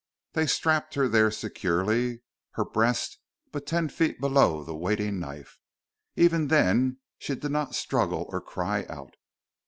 They 0.33 0.47
strapped 0.47 0.95
her 0.95 1.07
there 1.07 1.29
securely, 1.29 2.21
her 2.53 2.65
breast 2.65 3.19
but 3.51 3.67
ten 3.67 3.87
feet 3.87 4.19
below 4.19 4.63
the 4.63 4.75
waiting 4.75 5.19
knife. 5.19 5.59
Even 6.15 6.47
then 6.47 6.97
she 7.19 7.35
did 7.35 7.51
not 7.51 7.75
struggle 7.75 8.25
or 8.29 8.41
cry 8.41 8.87
out. 8.89 9.13